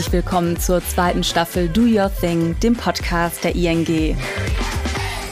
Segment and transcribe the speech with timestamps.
[0.00, 4.16] herzlich willkommen zur zweiten Staffel Do Your Thing, dem Podcast der ING.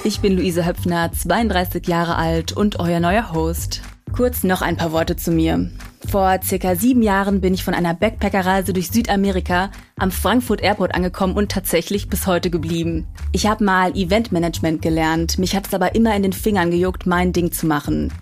[0.05, 3.81] Ich bin Luise Höpfner, 32 Jahre alt und euer neuer Host.
[4.13, 5.71] Kurz noch ein paar Worte zu mir.
[6.11, 11.33] Vor circa sieben Jahren bin ich von einer Backpackerreise durch Südamerika am Frankfurt Airport angekommen
[11.33, 13.07] und tatsächlich bis heute geblieben.
[13.33, 17.33] Ich habe mal Eventmanagement gelernt, mich hat es aber immer in den Fingern gejuckt, mein
[17.33, 18.13] Ding zu machen.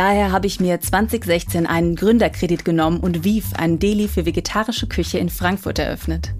[0.00, 5.18] Daher habe ich mir 2016 einen Gründerkredit genommen und Viv, ein Deli für vegetarische Küche
[5.18, 6.32] in Frankfurt eröffnet.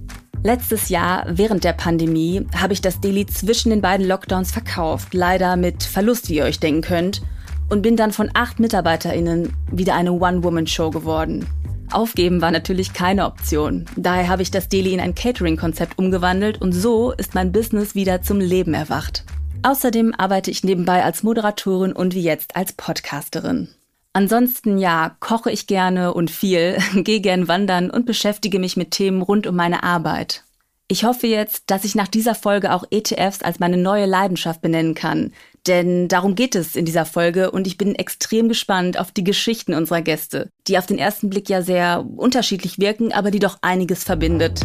[0.43, 5.57] Letztes Jahr, während der Pandemie, habe ich das Deli zwischen den beiden Lockdowns verkauft, leider
[5.57, 7.21] mit Verlust, wie ihr euch denken könnt,
[7.69, 11.47] und bin dann von acht MitarbeiterInnen wieder eine One-Woman-Show geworden.
[11.91, 13.85] Aufgeben war natürlich keine Option.
[13.95, 18.23] Daher habe ich das Deli in ein Catering-Konzept umgewandelt und so ist mein Business wieder
[18.23, 19.27] zum Leben erwacht.
[19.63, 23.69] Außerdem arbeite ich nebenbei als Moderatorin und wie jetzt als Podcasterin.
[24.15, 29.21] Ansonsten ja, koche ich gerne und viel, gehe gern wandern und beschäftige mich mit Themen
[29.23, 30.45] rund um meine Arbeit.
[30.89, 34.95] Ich hoffe jetzt, dass ich nach dieser Folge auch ETFs als meine neue Leidenschaft benennen
[34.95, 35.33] kann,
[35.69, 39.75] denn darum geht es in dieser Folge und ich bin extrem gespannt auf die Geschichten
[39.75, 44.03] unserer Gäste, die auf den ersten Blick ja sehr unterschiedlich wirken, aber die doch einiges
[44.03, 44.63] verbindet.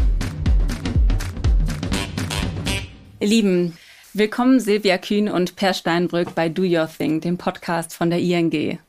[3.21, 3.77] Lieben,
[4.17, 8.79] Willkommen Silvia Kühn und Per Steinbrück bei Do Your Thing, dem Podcast von der ING.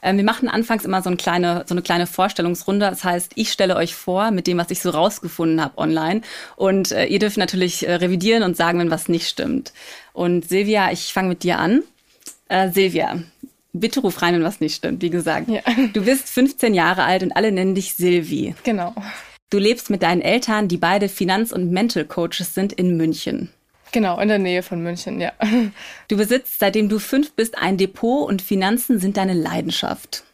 [0.00, 2.88] Ähm, wir machen anfangs immer so eine, kleine, so eine kleine Vorstellungsrunde.
[2.88, 6.22] Das heißt, ich stelle euch vor mit dem, was ich so rausgefunden habe online.
[6.56, 9.74] Und äh, ihr dürft natürlich äh, revidieren und sagen, wenn was nicht stimmt.
[10.14, 11.82] Und Silvia, ich fange mit dir an.
[12.48, 13.22] Äh, Silvia,
[13.74, 15.02] bitte ruf rein, wenn was nicht stimmt.
[15.02, 15.60] Wie gesagt, ja.
[15.92, 18.54] du bist 15 Jahre alt und alle nennen dich Silvi.
[18.64, 18.94] Genau.
[19.50, 23.50] Du lebst mit deinen Eltern, die beide Finanz- und Mental Coaches sind, in München.
[23.92, 25.32] Genau, in der Nähe von München, ja.
[26.08, 30.24] Du besitzt, seitdem du fünf bist, ein Depot und Finanzen sind deine Leidenschaft.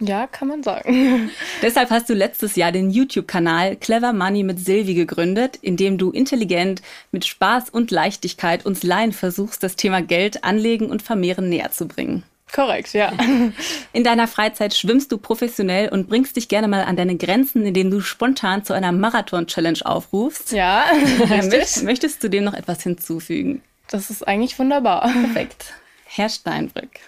[0.00, 1.30] Ja, kann man sagen.
[1.62, 6.10] Deshalb hast du letztes Jahr den YouTube-Kanal Clever Money mit Silvi gegründet, in dem du
[6.10, 6.80] intelligent,
[7.12, 11.86] mit Spaß und Leichtigkeit uns Laien versuchst, das Thema Geld, Anlegen und Vermehren näher zu
[11.86, 12.22] bringen.
[12.52, 13.12] Korrekt, ja.
[13.92, 17.90] In deiner Freizeit schwimmst du professionell und bringst dich gerne mal an deine Grenzen, indem
[17.90, 20.52] du spontan zu einer Marathon-Challenge aufrufst.
[20.52, 20.84] Ja,
[21.30, 21.82] richtig.
[21.82, 23.62] Möchtest du dem noch etwas hinzufügen?
[23.88, 25.02] Das ist eigentlich wunderbar.
[25.02, 25.74] Perfekt.
[26.04, 27.00] Herr Steinbrück.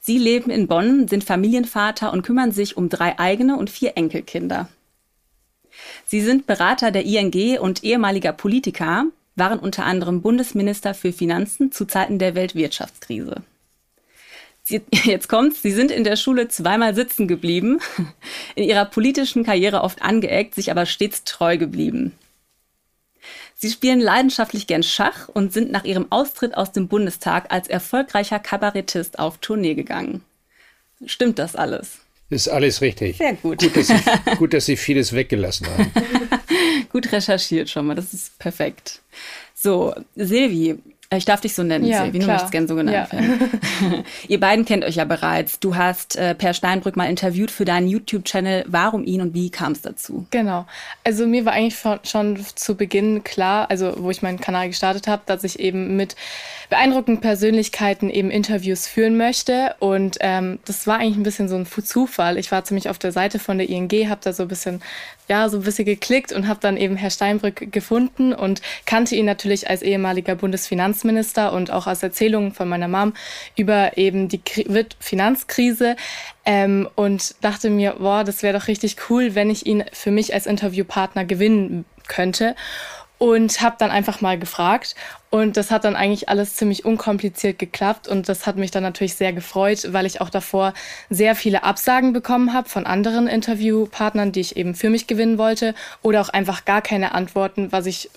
[0.00, 4.68] Sie leben in Bonn, sind Familienvater und kümmern sich um drei eigene und vier Enkelkinder.
[6.06, 11.86] Sie sind Berater der ING und ehemaliger Politiker, waren unter anderem Bundesminister für Finanzen zu
[11.86, 13.42] Zeiten der Weltwirtschaftskrise.
[14.64, 17.78] Sie, jetzt kommt's, Sie sind in der Schule zweimal sitzen geblieben,
[18.56, 22.12] in Ihrer politischen Karriere oft angeeckt, sich aber stets treu geblieben.
[23.54, 28.38] Sie spielen leidenschaftlich gern Schach und sind nach ihrem Austritt aus dem Bundestag als erfolgreicher
[28.38, 30.22] Kabarettist auf Tournee gegangen.
[31.06, 31.98] Stimmt das alles?
[32.30, 33.18] Ist alles richtig.
[33.18, 33.60] Sehr gut.
[33.60, 33.94] Gut, dass Sie,
[34.38, 35.92] gut, dass Sie vieles weggelassen haben.
[36.90, 39.00] gut recherchiert schon mal, das ist perfekt.
[39.54, 40.78] So, Silvi,
[41.12, 43.12] ich darf dich so nennen, ja, Silvi, du möchtest gerne so genannt ja.
[43.12, 44.04] werden.
[44.28, 45.60] Ihr beiden kennt euch ja bereits.
[45.60, 48.64] Du hast äh, Per Steinbrück mal interviewt für deinen YouTube-Channel.
[48.68, 50.26] Warum ihn und wie kam es dazu?
[50.30, 50.66] Genau.
[51.04, 55.22] Also mir war eigentlich schon zu Beginn klar, also wo ich meinen Kanal gestartet habe,
[55.26, 56.16] dass ich eben mit
[56.70, 59.74] beeindruckenden Persönlichkeiten eben Interviews führen möchte.
[59.78, 62.38] Und ähm, das war eigentlich ein bisschen so ein Zufall.
[62.38, 64.82] Ich war ziemlich auf der Seite von der ING, habe da so ein bisschen,
[65.28, 69.26] ja, so ein bisschen geklickt und habe dann eben Herr Steinbrück gefunden und kannte ihn
[69.26, 73.14] natürlich als ehemaliger Bundesfinanzminister und auch aus Erzählungen von meiner Mom
[73.56, 74.40] über eben die
[75.00, 75.96] Finanzkrise.
[76.44, 80.34] Ähm, und dachte mir, boah, das wäre doch richtig cool, wenn ich ihn für mich
[80.34, 82.54] als Interviewpartner gewinnen könnte.
[83.16, 84.96] Und habe dann einfach mal gefragt.
[85.30, 88.06] Und das hat dann eigentlich alles ziemlich unkompliziert geklappt.
[88.06, 90.74] Und das hat mich dann natürlich sehr gefreut, weil ich auch davor
[91.10, 95.74] sehr viele Absagen bekommen habe von anderen Interviewpartnern, die ich eben für mich gewinnen wollte.
[96.02, 98.10] Oder auch einfach gar keine Antworten, was ich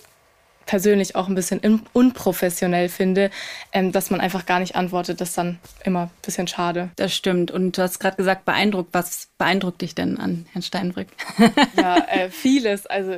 [0.68, 3.32] persönlich auch ein bisschen unprofessionell finde,
[3.72, 5.20] ähm, dass man einfach gar nicht antwortet.
[5.20, 6.90] Das ist dann immer ein bisschen schade.
[6.98, 7.50] Das stimmt.
[7.50, 8.90] Und du hast gerade gesagt, beeindruckt.
[8.94, 11.08] Was beeindruckt dich denn an Herrn Steinbrück?
[11.78, 12.86] ja, äh, vieles.
[12.86, 13.14] Also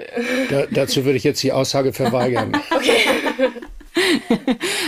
[0.50, 2.54] da, dazu würde ich jetzt die Aussage verweigern.
[2.72, 3.02] okay.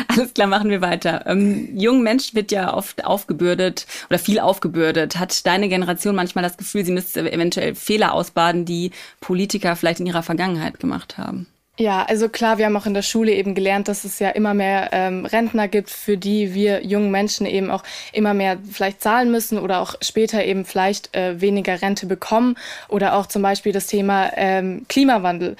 [0.07, 1.25] Alles klar, machen wir weiter.
[1.25, 5.17] Ähm, jungen Menschen wird ja oft aufgebürdet oder viel aufgebürdet.
[5.17, 10.05] Hat deine Generation manchmal das Gefühl, sie müsste eventuell Fehler ausbaden, die Politiker vielleicht in
[10.05, 11.47] ihrer Vergangenheit gemacht haben?
[11.81, 14.53] Ja, also klar, wir haben auch in der Schule eben gelernt, dass es ja immer
[14.53, 17.83] mehr ähm, Rentner gibt, für die wir jungen Menschen eben auch
[18.13, 22.55] immer mehr vielleicht zahlen müssen oder auch später eben vielleicht äh, weniger Rente bekommen.
[22.87, 25.55] Oder auch zum Beispiel das Thema ähm, Klimawandel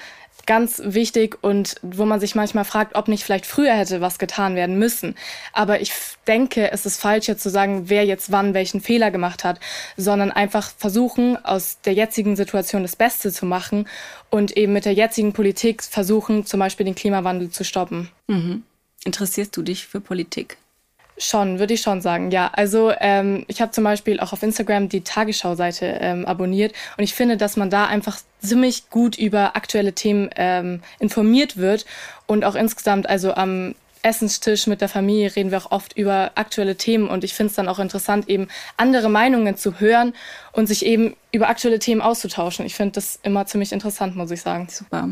[0.46, 4.54] ganz wichtig und wo man sich manchmal fragt, ob nicht vielleicht früher hätte was getan
[4.54, 5.14] werden müssen.
[5.52, 5.92] Aber ich
[6.26, 9.60] denke, es ist falsch jetzt zu sagen, wer jetzt wann welchen Fehler gemacht hat,
[9.96, 13.88] sondern einfach versuchen, aus der jetzigen Situation das Beste zu machen
[14.30, 18.10] und eben mit der jetzigen Politik versuchen, zum Beispiel den Klimawandel zu stoppen.
[18.28, 18.62] Mhm.
[19.04, 20.56] Interessierst du dich für Politik?
[21.24, 22.50] Schon, würde ich schon sagen, ja.
[22.52, 27.14] Also ähm, ich habe zum Beispiel auch auf Instagram die Tagesschau-Seite ähm, abonniert und ich
[27.14, 31.86] finde, dass man da einfach ziemlich gut über aktuelle Themen ähm, informiert wird
[32.26, 36.74] und auch insgesamt, also am Essenstisch mit der Familie reden wir auch oft über aktuelle
[36.76, 40.14] Themen und ich finde es dann auch interessant, eben andere Meinungen zu hören
[40.50, 42.66] und sich eben über aktuelle Themen auszutauschen.
[42.66, 44.66] Ich finde das immer ziemlich interessant, muss ich sagen.
[44.68, 45.10] Super.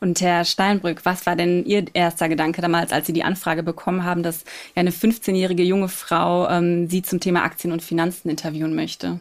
[0.00, 4.04] Und Herr Steinbrück, was war denn Ihr erster Gedanke damals, als Sie die Anfrage bekommen
[4.04, 4.44] haben, dass
[4.74, 9.20] eine 15-jährige junge Frau ähm, Sie zum Thema Aktien und Finanzen interviewen möchte?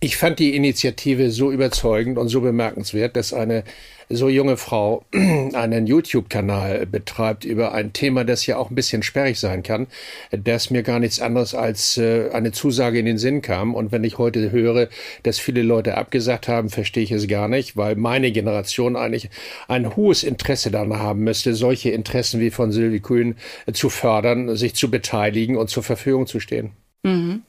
[0.00, 3.64] Ich fand die Initiative so überzeugend und so bemerkenswert, dass eine
[4.10, 9.38] so junge Frau einen YouTube-Kanal betreibt über ein Thema, das ja auch ein bisschen sperrig
[9.38, 9.86] sein kann,
[10.30, 13.74] dass mir gar nichts anderes als äh, eine Zusage in den Sinn kam.
[13.74, 14.88] Und wenn ich heute höre,
[15.24, 19.30] dass viele Leute abgesagt haben, verstehe ich es gar nicht, weil meine Generation eigentlich
[19.66, 23.36] ein hohes Interesse daran haben müsste, solche Interessen wie von Sylvie Kühn
[23.72, 26.70] zu fördern, sich zu beteiligen und zur Verfügung zu stehen.
[27.02, 27.42] Mhm.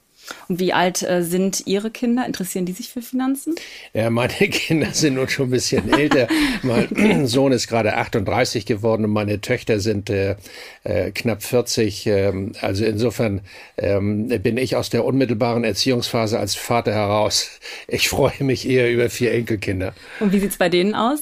[0.48, 2.26] Und wie alt äh, sind Ihre Kinder?
[2.26, 3.54] Interessieren die sich für Finanzen?
[3.92, 6.28] Ja, meine Kinder sind nun schon ein bisschen älter.
[6.62, 10.36] mein Sohn ist gerade 38 geworden und meine Töchter sind äh,
[10.84, 12.06] äh, knapp 40.
[12.06, 13.42] Ähm, also insofern
[13.76, 17.50] ähm, bin ich aus der unmittelbaren Erziehungsphase als Vater heraus.
[17.88, 19.94] Ich freue mich eher über vier Enkelkinder.
[20.20, 21.20] Und wie sieht's bei denen aus?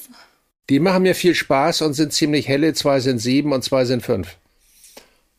[0.70, 2.74] Die machen mir viel Spaß und sind ziemlich helle.
[2.74, 4.36] Zwei sind sieben und zwei sind fünf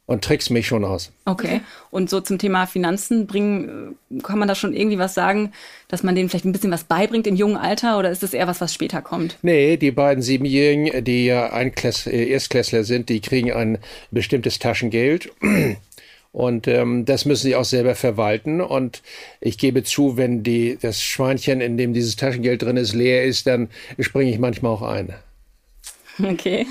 [0.10, 1.12] und trickst mich schon aus.
[1.26, 1.62] Okay.
[1.92, 5.52] Und so zum Thema Finanzen bringen, äh, kann man da schon irgendwie was sagen,
[5.88, 8.48] dass man denen vielleicht ein bisschen was beibringt im jungen Alter oder ist das eher
[8.48, 9.38] was, was später kommt?
[9.44, 13.78] Nee, die beiden Siebenjährigen, die ja äh, Erstklässler sind, die kriegen ein
[14.10, 15.32] bestimmtes Taschengeld.
[16.32, 18.62] Und ähm, das müssen sie auch selber verwalten.
[18.62, 19.04] Und
[19.42, 23.46] ich gebe zu, wenn die, das Schweinchen, in dem dieses Taschengeld drin ist, leer ist,
[23.46, 23.70] dann
[24.00, 25.14] springe ich manchmal auch ein.
[26.24, 26.68] Okay.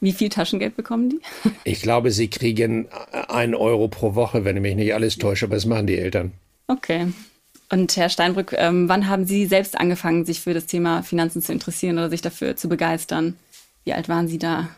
[0.00, 1.20] Wie viel Taschengeld bekommen die?
[1.64, 2.88] Ich glaube, sie kriegen
[3.28, 6.32] einen Euro pro Woche, wenn ich mich nicht alles täusche, aber das machen die Eltern.
[6.66, 7.06] Okay.
[7.70, 11.52] Und Herr Steinbrück, ähm, wann haben Sie selbst angefangen, sich für das Thema Finanzen zu
[11.52, 13.36] interessieren oder sich dafür zu begeistern?
[13.84, 14.68] Wie alt waren Sie da?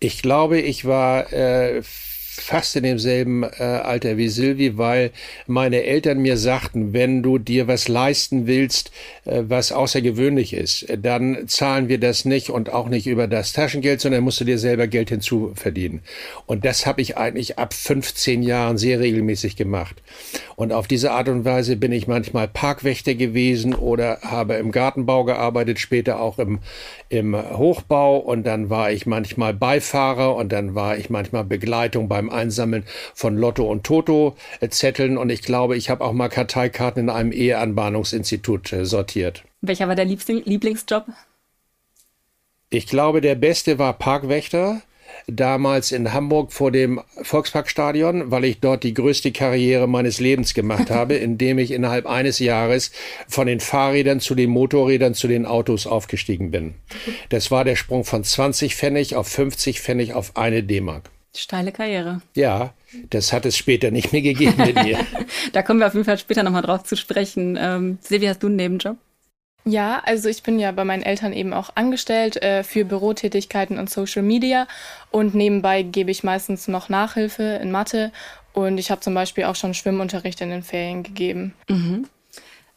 [0.00, 1.82] Ich glaube, ich war äh,
[2.40, 5.12] fast in demselben äh, Alter wie Silvi, weil
[5.46, 8.90] meine Eltern mir sagten, wenn du dir was leisten willst,
[9.24, 14.00] äh, was außergewöhnlich ist, dann zahlen wir das nicht und auch nicht über das Taschengeld,
[14.00, 16.00] sondern musst du dir selber Geld hinzuverdienen.
[16.46, 20.02] Und das habe ich eigentlich ab 15 Jahren sehr regelmäßig gemacht.
[20.56, 25.24] Und auf diese Art und Weise bin ich manchmal Parkwächter gewesen oder habe im Gartenbau
[25.24, 26.60] gearbeitet, später auch im,
[27.08, 32.23] im Hochbau und dann war ich manchmal Beifahrer und dann war ich manchmal Begleitung beim
[32.30, 32.84] Einsammeln
[33.14, 34.36] von Lotto und Toto
[34.70, 39.44] Zetteln und ich glaube, ich habe auch mal Karteikarten in einem Eheanbahnungsinstitut äh, sortiert.
[39.60, 41.06] Welcher war der Lieblingsjob?
[42.70, 44.82] Ich glaube, der beste war Parkwächter
[45.26, 50.90] damals in Hamburg vor dem Volksparkstadion, weil ich dort die größte Karriere meines Lebens gemacht
[50.90, 52.90] habe, indem ich innerhalb eines Jahres
[53.28, 56.74] von den Fahrrädern zu den Motorrädern zu den Autos aufgestiegen bin.
[57.28, 61.10] Das war der Sprung von 20 Pfennig auf 50 Pfennig auf eine D-Mark.
[61.36, 62.20] Steile Karriere.
[62.34, 62.74] Ja,
[63.10, 64.98] das hat es später nicht mehr gegeben mit mir.
[65.52, 67.58] da kommen wir auf jeden Fall später nochmal drauf zu sprechen.
[67.60, 68.96] Ähm, Silvia, hast du einen Nebenjob?
[69.66, 73.88] Ja, also ich bin ja bei meinen Eltern eben auch angestellt äh, für Bürotätigkeiten und
[73.88, 74.66] Social Media
[75.10, 78.12] und nebenbei gebe ich meistens noch Nachhilfe in Mathe
[78.52, 81.54] und ich habe zum Beispiel auch schon Schwimmunterricht in den Ferien gegeben.
[81.68, 82.06] Mhm.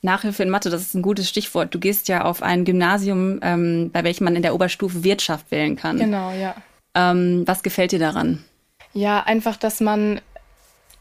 [0.01, 1.73] Nachhilfe in Mathe, das ist ein gutes Stichwort.
[1.73, 5.75] Du gehst ja auf ein Gymnasium, ähm, bei welchem man in der Oberstufe Wirtschaft wählen
[5.75, 5.97] kann.
[5.97, 6.55] Genau, ja.
[6.95, 8.43] Ähm, was gefällt dir daran?
[8.97, 10.21] Ja, einfach, dass man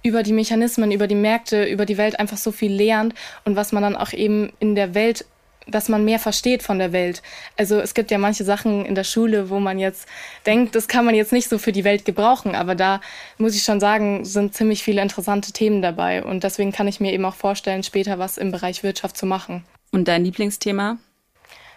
[0.02, 3.14] über die Mechanismen, über die Märkte, über die Welt einfach so viel lernt
[3.46, 5.24] und was man dann auch eben in der Welt
[5.68, 7.22] dass man mehr versteht von der Welt.
[7.56, 10.06] Also es gibt ja manche Sachen in der Schule, wo man jetzt
[10.46, 13.00] denkt, das kann man jetzt nicht so für die Welt gebrauchen, aber da
[13.36, 17.12] muss ich schon sagen, sind ziemlich viele interessante Themen dabei und deswegen kann ich mir
[17.12, 19.64] eben auch vorstellen, später was im Bereich Wirtschaft zu machen.
[19.90, 20.98] Und dein Lieblingsthema?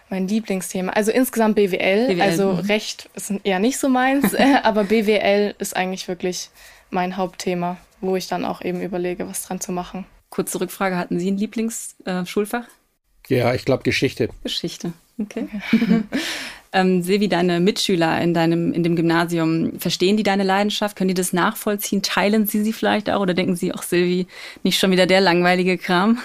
[0.09, 2.21] Mein Lieblingsthema, also insgesamt BWL, BWL.
[2.21, 2.59] also mhm.
[2.61, 6.49] Recht ist eher nicht so meins, aber BWL ist eigentlich wirklich
[6.89, 10.05] mein Hauptthema, wo ich dann auch eben überlege, was dran zu machen.
[10.29, 12.65] Kurze Rückfrage, hatten Sie ein Lieblingsschulfach?
[13.29, 14.29] Äh, ja, ich glaube Geschichte.
[14.43, 15.47] Geschichte, okay.
[16.73, 20.95] ähm, Silvi, deine Mitschüler in deinem in dem Gymnasium, verstehen die deine Leidenschaft?
[20.95, 22.01] Können die das nachvollziehen?
[22.01, 24.27] Teilen sie sie vielleicht auch oder denken sie, ach Silvi,
[24.63, 26.19] nicht schon wieder der langweilige Kram?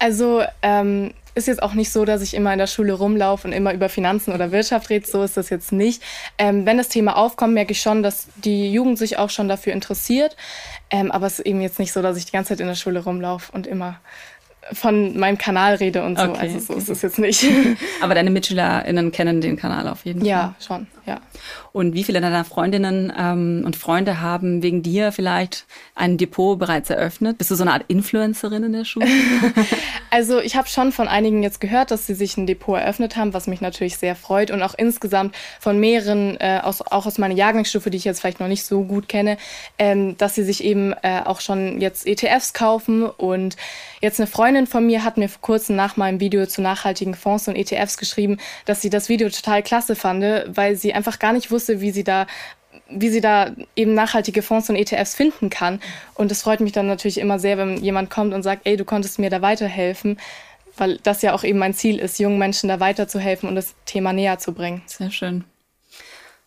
[0.00, 3.54] Also ähm, ist jetzt auch nicht so, dass ich immer in der Schule rumlaufe und
[3.54, 5.06] immer über Finanzen oder Wirtschaft rede.
[5.06, 6.02] So ist das jetzt nicht.
[6.36, 9.72] Ähm, wenn das Thema aufkommt, merke ich schon, dass die Jugend sich auch schon dafür
[9.72, 10.36] interessiert.
[10.90, 12.74] Ähm, aber es ist eben jetzt nicht so, dass ich die ganze Zeit in der
[12.74, 14.00] Schule rumlaufe und immer
[14.72, 16.24] von meinem Kanal rede und so.
[16.24, 16.40] Okay.
[16.40, 17.44] Also so ist es jetzt nicht.
[18.02, 20.28] Aber deine MitschülerInnen kennen den Kanal auf jeden Fall.
[20.28, 21.20] Ja, schon, ja.
[21.78, 26.90] Und wie viele deiner Freundinnen ähm, und Freunde haben wegen dir vielleicht ein Depot bereits
[26.90, 27.38] eröffnet?
[27.38, 29.06] Bist du so eine Art Influencerin in der Schule?
[30.10, 33.32] also ich habe schon von einigen jetzt gehört, dass sie sich ein Depot eröffnet haben,
[33.32, 34.50] was mich natürlich sehr freut.
[34.50, 38.40] Und auch insgesamt von mehreren, äh, aus, auch aus meiner Jahrgangsstufe, die ich jetzt vielleicht
[38.40, 39.38] noch nicht so gut kenne,
[39.78, 43.04] ähm, dass sie sich eben äh, auch schon jetzt ETFs kaufen.
[43.04, 43.56] Und
[44.00, 47.46] jetzt eine Freundin von mir hat mir vor kurzem nach meinem Video zu nachhaltigen Fonds
[47.46, 51.52] und ETFs geschrieben, dass sie das Video total klasse fand, weil sie einfach gar nicht
[51.52, 52.26] wusste, wie sie da
[52.90, 55.80] wie sie da eben nachhaltige Fonds und ETFs finden kann.
[56.14, 58.84] Und es freut mich dann natürlich immer sehr, wenn jemand kommt und sagt, ey, du
[58.84, 60.18] konntest mir da weiterhelfen,
[60.76, 64.12] weil das ja auch eben mein Ziel ist, jungen Menschen da weiterzuhelfen und das Thema
[64.12, 64.82] näher zu bringen.
[64.86, 65.44] Sehr schön.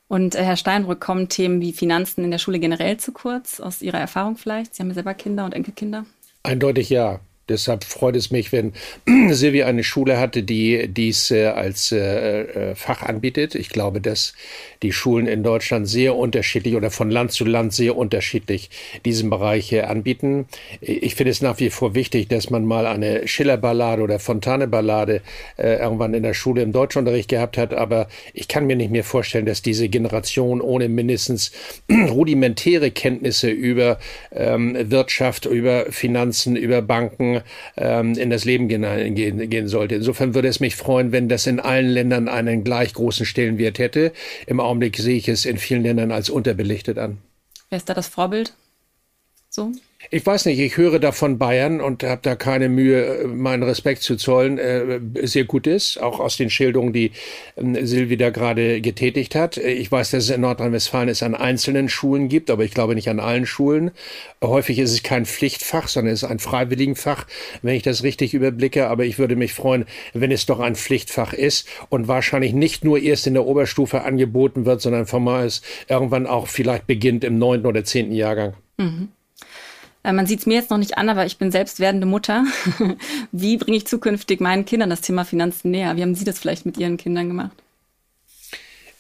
[0.08, 3.82] Und äh, Herr Steinbrück, kommen Themen wie Finanzen in der Schule generell zu kurz, aus
[3.82, 4.76] Ihrer Erfahrung vielleicht?
[4.76, 6.06] Sie haben ja selber Kinder und Enkelkinder.
[6.44, 7.20] Eindeutig ja.
[7.52, 8.74] Deshalb freut es mich, wenn
[9.30, 13.56] Silvia eine Schule hatte, die dies äh, als äh, äh, Fach anbietet.
[13.56, 14.34] Ich glaube, dass
[14.82, 18.70] die Schulen in Deutschland sehr unterschiedlich oder von Land zu Land sehr unterschiedlich
[19.06, 20.48] diesen Bereich anbieten.
[20.80, 25.22] Ich finde es nach wie vor wichtig, dass man mal eine Schiller-Ballade oder Fontane-Ballade
[25.58, 27.74] irgendwann in der Schule im Deutschunterricht gehabt hat.
[27.74, 31.52] Aber ich kann mir nicht mehr vorstellen, dass diese Generation ohne mindestens
[31.92, 34.00] rudimentäre Kenntnisse über
[34.32, 37.41] ähm, Wirtschaft, über Finanzen, über Banken,
[37.78, 39.96] ähm, in das Leben gehen, gehen, gehen sollte.
[39.96, 44.12] Insofern würde es mich freuen, wenn das in allen Ländern einen gleich großen Stellenwert hätte.
[44.48, 47.18] Im Augenblick sehe ich es in vielen Ländern als unterbelichtet an.
[47.70, 48.54] Wer ist da das Vorbild?
[49.54, 49.74] So?
[50.10, 53.64] Ich weiß nicht, ich höre da von Bayern und habe da keine Mühe, äh, meinen
[53.64, 57.12] Respekt zu zollen, äh, sehr gut ist, auch aus den Schilderungen, die
[57.58, 59.58] äh, Silvi da gerade getätigt hat.
[59.58, 63.10] Ich weiß, dass es in Nordrhein-Westfalen es an einzelnen Schulen gibt, aber ich glaube nicht
[63.10, 63.92] an allen Schulen.
[64.42, 67.28] Häufig ist es kein Pflichtfach, sondern es ist ein Freiwilligenfach,
[67.62, 68.88] wenn ich das richtig überblicke.
[68.88, 73.00] Aber ich würde mich freuen, wenn es doch ein Pflichtfach ist und wahrscheinlich nicht nur
[73.00, 77.68] erst in der Oberstufe angeboten wird, sondern formal es irgendwann auch vielleicht beginnt im neunten
[77.68, 78.54] oder zehnten Jahrgang.
[78.78, 79.10] Mhm.
[80.04, 82.46] Äh, man sieht es mir jetzt noch nicht an, aber ich bin selbst werdende Mutter.
[83.32, 85.96] Wie bringe ich zukünftig meinen Kindern das Thema Finanzen näher?
[85.96, 87.64] Wie haben Sie das vielleicht mit Ihren Kindern gemacht?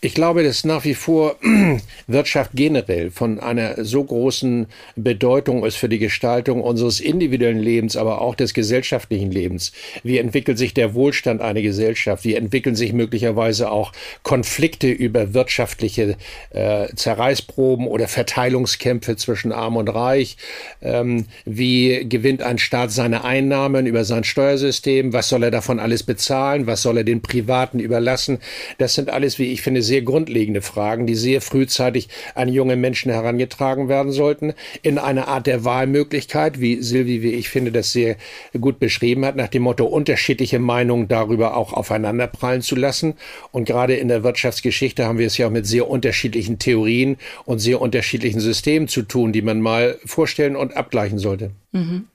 [0.03, 1.35] Ich glaube, dass nach wie vor
[2.07, 4.65] Wirtschaft generell von einer so großen
[4.95, 9.73] Bedeutung ist für die Gestaltung unseres individuellen Lebens, aber auch des gesellschaftlichen Lebens.
[10.01, 12.23] Wie entwickelt sich der Wohlstand einer Gesellschaft?
[12.25, 13.91] Wie entwickeln sich möglicherweise auch
[14.23, 16.17] Konflikte über wirtschaftliche
[16.49, 20.35] äh, Zerreißproben oder Verteilungskämpfe zwischen Arm und Reich?
[20.81, 25.13] Ähm, wie gewinnt ein Staat seine Einnahmen über sein Steuersystem?
[25.13, 26.65] Was soll er davon alles bezahlen?
[26.65, 28.39] Was soll er den Privaten überlassen?
[28.79, 33.11] Das sind alles, wie ich finde, sehr grundlegende Fragen, die sehr frühzeitig an junge Menschen
[33.11, 38.15] herangetragen werden sollten, in einer Art der Wahlmöglichkeit, wie Silvi, wie ich finde, das sehr
[38.57, 43.15] gut beschrieben hat, nach dem Motto, unterschiedliche Meinungen darüber auch aufeinanderprallen zu lassen.
[43.51, 47.59] Und gerade in der Wirtschaftsgeschichte haben wir es ja auch mit sehr unterschiedlichen Theorien und
[47.59, 51.51] sehr unterschiedlichen Systemen zu tun, die man mal vorstellen und abgleichen sollte.
[51.73, 52.05] Mhm.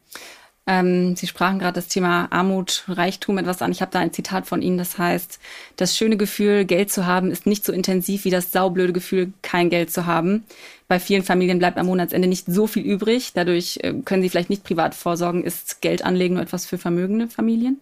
[0.68, 3.70] Ähm, Sie sprachen gerade das Thema Armut, Reichtum etwas an.
[3.70, 5.38] Ich habe da ein Zitat von Ihnen, das heißt,
[5.76, 9.70] das schöne Gefühl, Geld zu haben, ist nicht so intensiv wie das saublöde Gefühl, kein
[9.70, 10.44] Geld zu haben.
[10.88, 13.32] Bei vielen Familien bleibt am Monatsende nicht so viel übrig.
[13.34, 15.44] Dadurch äh, können sie vielleicht nicht privat vorsorgen.
[15.44, 17.80] Ist Geld anlegen nur etwas für vermögende Familien?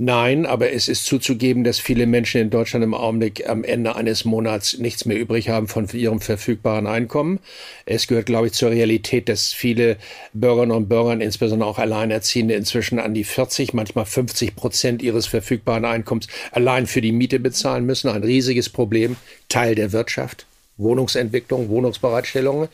[0.00, 4.24] Nein, aber es ist zuzugeben, dass viele Menschen in Deutschland im Augenblick am Ende eines
[4.24, 7.40] Monats nichts mehr übrig haben von ihrem verfügbaren Einkommen.
[7.84, 9.96] Es gehört, glaube ich, zur Realität, dass viele
[10.32, 15.84] Bürgerinnen und Bürger, insbesondere auch Alleinerziehende, inzwischen an die 40, manchmal 50 Prozent ihres verfügbaren
[15.84, 18.08] Einkommens allein für die Miete bezahlen müssen.
[18.08, 19.16] Ein riesiges Problem,
[19.48, 20.47] Teil der Wirtschaft.
[20.78, 22.68] Wohnungsentwicklung, Wohnungsbereitstellung.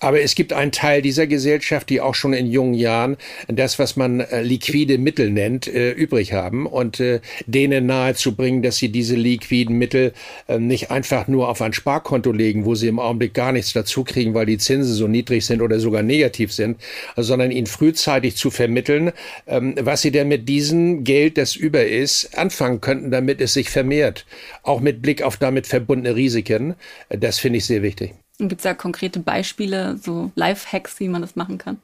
[0.00, 3.16] Aber es gibt einen Teil dieser Gesellschaft, die auch schon in jungen Jahren
[3.48, 8.76] das, was man äh, liquide Mittel nennt, äh, übrig haben und äh, denen nahezubringen, dass
[8.76, 10.12] sie diese liquiden Mittel
[10.48, 14.04] äh, nicht einfach nur auf ein Sparkonto legen, wo sie im Augenblick gar nichts dazu
[14.04, 16.78] kriegen, weil die Zinsen so niedrig sind oder sogar negativ sind,
[17.16, 19.12] sondern ihnen frühzeitig zu vermitteln,
[19.46, 23.70] ähm, was sie denn mit diesem Geld, das über ist, anfangen könnten, damit es sich
[23.70, 24.26] vermehrt.
[24.62, 26.74] Auch mit Blick auf damit verbundene Risiken.
[27.08, 28.25] Das finde ich sehr wichtig.
[28.38, 31.78] Gibt es da konkrete Beispiele, so Life-Hacks, wie man das machen kann?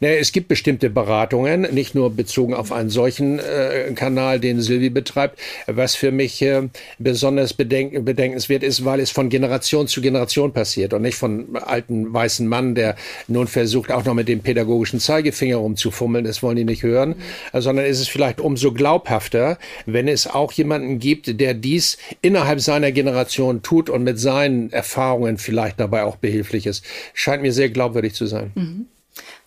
[0.00, 4.88] Naja, es gibt bestimmte Beratungen, nicht nur bezogen auf einen solchen äh, Kanal, den Silvi
[4.88, 6.62] betreibt, was für mich äh,
[6.98, 12.10] besonders bedenk bedenkenswert ist, weil es von Generation zu Generation passiert und nicht von alten
[12.10, 12.96] weißen Mann, der
[13.26, 17.16] nun versucht, auch noch mit dem pädagogischen Zeigefinger rumzufummeln, das wollen die nicht hören,
[17.52, 17.60] mhm.
[17.60, 22.92] sondern ist es vielleicht umso glaubhafter, wenn es auch jemanden gibt, der dies innerhalb seiner
[22.92, 26.84] Generation tut und mit seinen Erfahrungen vielleicht dabei dabei auch behilflich ist.
[27.14, 28.52] Scheint mir sehr glaubwürdig zu sein.
[28.54, 28.86] Mhm.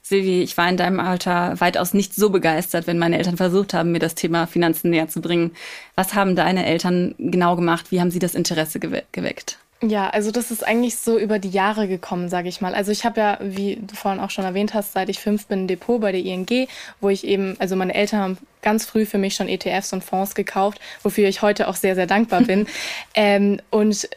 [0.01, 3.93] Silvi, ich war in deinem Alter weitaus nicht so begeistert, wenn meine Eltern versucht haben,
[3.93, 5.51] mir das Thema Finanzen näher zu bringen.
[5.95, 7.91] Was haben deine Eltern genau gemacht?
[7.91, 9.57] Wie haben sie das Interesse gewe geweckt?
[9.83, 12.75] Ja, also das ist eigentlich so über die Jahre gekommen, sage ich mal.
[12.75, 15.63] Also ich habe ja, wie du vorhin auch schon erwähnt hast, seit ich fünf bin,
[15.63, 16.67] ein Depot bei der ING,
[16.99, 20.35] wo ich eben, also meine Eltern haben ganz früh für mich schon ETFs und Fonds
[20.35, 22.67] gekauft, wofür ich heute auch sehr, sehr dankbar bin.
[23.15, 24.07] ähm, und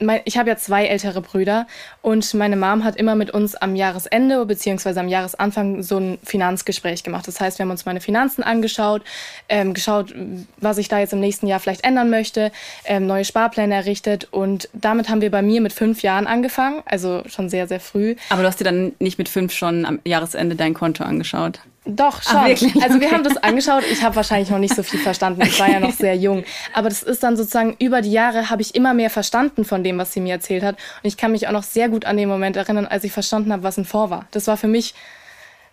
[0.00, 1.66] mein, ich habe ja zwei ältere Brüder
[2.02, 4.98] und meine Mom hat immer mit uns am Jahresende bzw.
[4.98, 7.28] am Jahresanfang so ein Finanzgespräch gemacht.
[7.28, 9.02] Das heißt, wir haben uns meine Finanzen angeschaut,
[9.48, 10.14] ähm, geschaut,
[10.58, 12.52] was ich da jetzt im nächsten Jahr vielleicht ändern möchte,
[12.84, 17.22] ähm, neue Sparpläne errichtet und damit haben wir bei mir mit fünf Jahren angefangen, also
[17.26, 18.16] schon sehr, sehr früh.
[18.30, 21.60] Aber du hast dir dann nicht mit fünf schon am Jahresende dein Konto angeschaut?
[21.96, 22.36] Doch, schon.
[22.36, 23.84] Ach, also wir haben das angeschaut.
[23.90, 25.42] Ich habe wahrscheinlich noch nicht so viel verstanden.
[25.42, 26.44] Ich war ja noch sehr jung.
[26.72, 29.98] Aber das ist dann sozusagen über die Jahre habe ich immer mehr verstanden von dem,
[29.98, 30.76] was sie mir erzählt hat.
[30.76, 33.52] Und ich kann mich auch noch sehr gut an den Moment erinnern, als ich verstanden
[33.52, 34.26] habe, was ein Fonds war.
[34.30, 34.94] Das war für mich,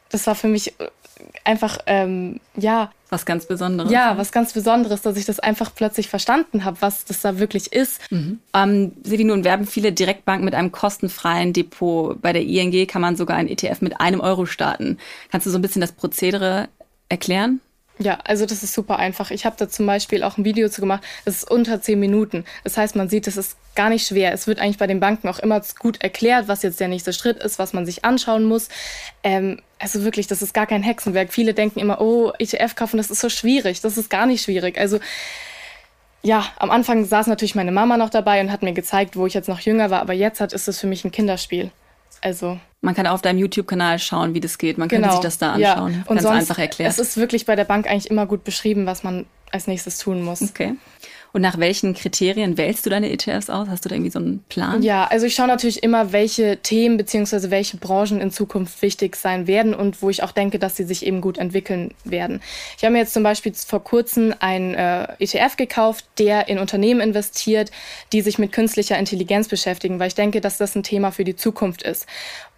[0.09, 0.73] das war für mich
[1.43, 2.91] einfach, ähm, ja.
[3.09, 3.91] Was ganz Besonderes.
[3.91, 7.71] Ja, was ganz Besonderes, dass ich das einfach plötzlich verstanden habe, was das da wirklich
[7.71, 8.01] ist.
[8.11, 8.39] Mhm.
[8.53, 12.21] Ähm, Sevi, nun werben viele Direktbanken mit einem kostenfreien Depot.
[12.21, 14.97] Bei der ING kann man sogar ein ETF mit einem Euro starten.
[15.31, 16.67] Kannst du so ein bisschen das Prozedere
[17.09, 17.61] erklären?
[17.99, 19.31] Ja, also das ist super einfach.
[19.31, 21.03] Ich habe da zum Beispiel auch ein Video zu gemacht.
[21.25, 22.45] Das ist unter zehn Minuten.
[22.63, 24.33] Das heißt, man sieht, das ist gar nicht schwer.
[24.33, 27.37] Es wird eigentlich bei den Banken auch immer gut erklärt, was jetzt der nächste Schritt
[27.37, 28.69] ist, was man sich anschauen muss.
[29.23, 31.33] Ähm, also wirklich, das ist gar kein Hexenwerk.
[31.33, 33.81] Viele denken immer, oh, ETF kaufen, das ist so schwierig.
[33.81, 34.77] Das ist gar nicht schwierig.
[34.77, 34.99] Also
[36.21, 39.33] ja, am Anfang saß natürlich meine Mama noch dabei und hat mir gezeigt, wo ich
[39.33, 40.01] jetzt noch jünger war.
[40.01, 41.71] Aber jetzt hat, ist es für mich ein Kinderspiel.
[42.21, 44.77] Also man kann auf deinem YouTube-Kanal schauen, wie das geht.
[44.77, 45.07] Man genau.
[45.07, 45.93] kann sich das da anschauen.
[45.93, 45.99] Ja.
[45.99, 46.91] Und Ganz sonst, einfach erklärt.
[46.91, 50.23] Es ist wirklich bei der Bank eigentlich immer gut beschrieben, was man als nächstes tun
[50.23, 50.41] muss.
[50.41, 50.75] Okay.
[51.33, 53.67] Und nach welchen Kriterien wählst du deine ETFs aus?
[53.69, 54.81] Hast du da irgendwie so einen Plan?
[54.81, 57.49] Ja, also ich schaue natürlich immer, welche Themen bzw.
[57.49, 61.05] welche Branchen in Zukunft wichtig sein werden und wo ich auch denke, dass sie sich
[61.05, 62.41] eben gut entwickeln werden.
[62.77, 67.01] Ich habe mir jetzt zum Beispiel vor kurzem einen äh, ETF gekauft, der in Unternehmen
[67.01, 67.71] investiert,
[68.13, 71.35] die sich mit künstlicher Intelligenz beschäftigen, weil ich denke, dass das ein Thema für die
[71.35, 72.07] Zukunft ist.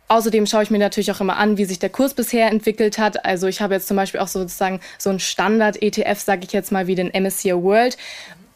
[0.10, 3.26] Außerdem schaue ich mir natürlich auch immer an, wie sich der Kurs bisher entwickelt hat.
[3.26, 6.88] Also ich habe jetzt zum Beispiel auch sozusagen so einen Standard-ETF, sage ich jetzt mal,
[6.88, 7.96] wie den MSCI World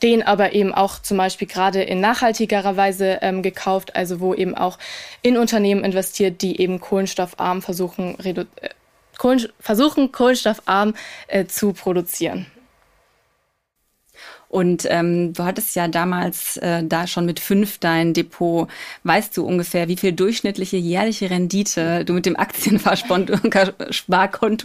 [0.04, 4.56] den aber eben auch zum Beispiel gerade in nachhaltigerer Weise ähm, gekauft, also wo eben
[4.56, 4.78] auch
[5.22, 8.46] in Unternehmen investiert, die eben kohlenstoffarm versuchen, äh,
[9.18, 10.96] Kohlen versuchen kohlenstoffarm
[11.28, 12.48] äh, zu produzieren.
[14.50, 18.70] Und ähm, du hattest ja damals äh, da schon mit fünf dein Depot.
[19.04, 23.40] Weißt du ungefähr, wie viel durchschnittliche jährliche Rendite du mit dem Aktiensparkonto,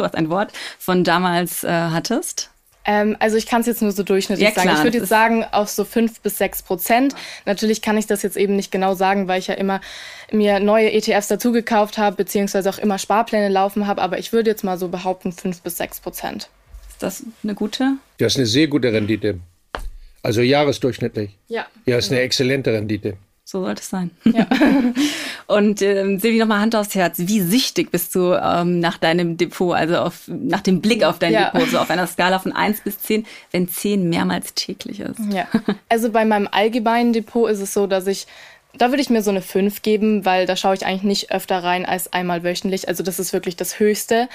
[0.02, 2.50] hast ein Wort, von damals äh, hattest?
[2.88, 4.70] Ähm, also ich kann es jetzt nur so durchschnittlich ja, sagen.
[4.74, 7.14] Ich würde jetzt sagen auf so fünf bis sechs Prozent.
[7.44, 9.82] Natürlich kann ich das jetzt eben nicht genau sagen, weil ich ja immer
[10.32, 14.00] mir neue ETFs dazugekauft habe, beziehungsweise auch immer Sparpläne laufen habe.
[14.00, 16.48] Aber ich würde jetzt mal so behaupten fünf bis sechs Prozent.
[16.88, 17.98] Ist das eine gute?
[18.16, 19.38] Das ist eine sehr gute Rendite.
[20.22, 21.36] Also jahresdurchschnittlich.
[21.48, 21.66] Ja.
[21.84, 23.18] Ja, ist eine exzellente Rendite.
[23.44, 24.10] So sollte es sein.
[24.24, 24.46] Ja.
[25.48, 27.16] Und ähm, Silvi, nochmal Hand aufs Herz.
[27.18, 31.32] Wie süchtig bist du ähm, nach deinem Depot, also auf, nach dem Blick auf dein
[31.32, 31.50] ja.
[31.50, 35.20] Depot, so auf einer Skala von 1 bis 10, wenn 10 mehrmals täglich ist?
[35.32, 35.46] Ja.
[35.88, 38.26] Also bei meinem allgemeinen Depot ist es so, dass ich
[38.76, 41.64] da würde ich mir so eine 5 geben, weil da schaue ich eigentlich nicht öfter
[41.64, 42.86] rein als einmal wöchentlich.
[42.88, 44.28] Also das ist wirklich das Höchste.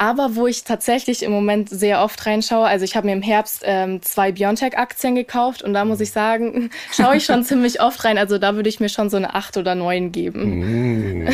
[0.00, 3.60] Aber wo ich tatsächlich im Moment sehr oft reinschaue, also ich habe mir im Herbst
[3.66, 8.16] ähm, zwei Biontech-Aktien gekauft und da muss ich sagen, schaue ich schon ziemlich oft rein.
[8.16, 11.24] Also da würde ich mir schon so eine 8 oder 9 geben.
[11.24, 11.28] Mm.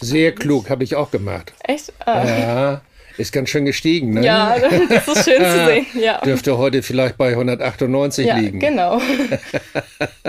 [0.00, 1.52] Sehr klug, habe ich auch gemacht.
[1.62, 1.92] Echt?
[2.06, 2.24] Ah.
[2.24, 2.80] Ja.
[3.16, 4.24] Ist ganz schön gestiegen, ne?
[4.24, 4.56] Ja,
[4.88, 5.86] das ist schön zu sehen.
[5.94, 6.20] Ja.
[6.22, 8.58] Dürfte heute vielleicht bei 198 ja, liegen.
[8.60, 9.00] Genau.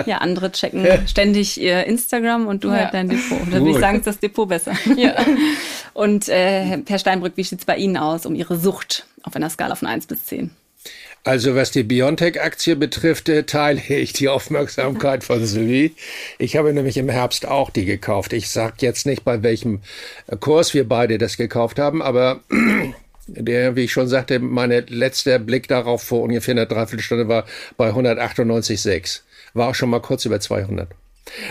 [0.04, 2.74] ja, andere checken ständig ihr Instagram und du ja.
[2.74, 3.40] halt dein Depot.
[3.50, 4.72] Da würde ich sagen, ist das Depot besser.
[4.96, 5.14] Ja.
[5.96, 9.48] Und äh, Herr Steinbrück, wie sieht es bei Ihnen aus um Ihre Sucht auf einer
[9.48, 10.50] Skala von 1 bis 10?
[11.24, 15.94] Also was die Biontech-Aktie betrifft, äh, teile ich die Aufmerksamkeit von Sylvie.
[16.38, 18.34] Ich habe nämlich im Herbst auch die gekauft.
[18.34, 19.80] Ich sage jetzt nicht, bei welchem
[20.38, 22.40] Kurs wir beide das gekauft haben, aber
[23.26, 27.46] der, wie ich schon sagte, mein letzter Blick darauf vor ungefähr einer Dreiviertelstunde war
[27.78, 29.22] bei 198,6.
[29.54, 30.90] War auch schon mal kurz über 200.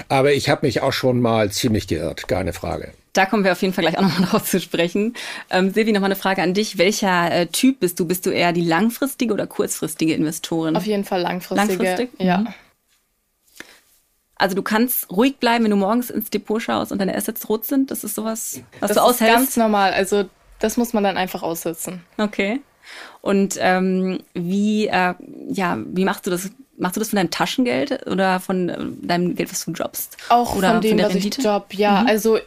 [0.07, 2.91] Aber ich habe mich auch schon mal ziemlich geirrt, keine Frage.
[3.15, 5.13] Da kommen wir auf jeden Fall gleich auch nochmal drauf zu sprechen.
[5.49, 6.77] Ähm, Silvi, nochmal eine Frage an dich.
[6.77, 8.05] Welcher äh, Typ bist du?
[8.05, 10.75] Bist du eher die langfristige oder kurzfristige Investorin?
[10.75, 11.83] Auf jeden Fall langfristige.
[11.83, 12.09] Langfristig?
[12.19, 12.39] Ja.
[12.39, 12.47] Mhm.
[14.37, 17.63] Also du kannst ruhig bleiben, wenn du morgens ins Depot schaust und deine Assets rot
[17.65, 17.89] sind.
[17.89, 19.21] Das ist sowas, was das du aushältst.
[19.21, 19.93] Das ist ganz normal.
[19.93, 20.25] Also
[20.59, 22.01] das muss man dann einfach aussitzen.
[22.17, 22.59] Okay.
[23.21, 25.13] Und ähm, wie, äh,
[25.49, 26.49] ja, wie machst du das?
[26.77, 30.17] Machst du das von deinem Taschengeld oder von äh, deinem Geld, was du jobbst?
[30.27, 31.39] Auch oder von dem, von der was Rendite?
[31.39, 31.67] ich job.
[31.73, 32.07] Ja, Mhm.
[32.09, 32.37] also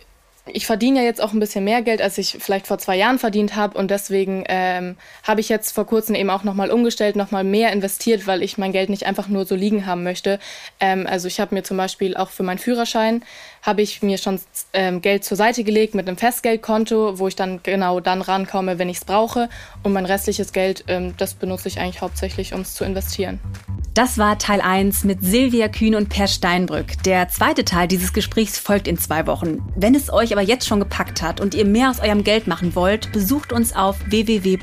[0.53, 3.19] ich verdiene ja jetzt auch ein bisschen mehr Geld, als ich vielleicht vor zwei Jahren
[3.19, 3.79] verdient habe.
[3.79, 8.27] Und deswegen ähm, habe ich jetzt vor kurzem eben auch nochmal umgestellt, nochmal mehr investiert,
[8.27, 10.39] weil ich mein Geld nicht einfach nur so liegen haben möchte.
[10.81, 13.23] Ähm, also ich habe mir zum Beispiel auch für meinen Führerschein,
[13.63, 14.41] habe ich mir schon
[14.73, 18.89] ähm, Geld zur Seite gelegt mit einem Festgeldkonto, wo ich dann genau dann rankomme, wenn
[18.89, 19.49] ich es brauche.
[19.83, 23.41] Und mein restliches Geld, ähm, das benutze ich eigentlich hauptsächlich, um es zu investieren.
[23.99, 27.03] Das war Teil 1 mit Silvia Kühn und Per Steinbrück.
[27.03, 29.59] Der zweite Teil dieses Gesprächs folgt in zwei Wochen.
[29.75, 32.77] Wenn es euch aber jetzt schon gepackt hat und ihr mehr aus eurem Geld machen
[32.77, 34.55] wollt, besucht uns auf www.ing.de.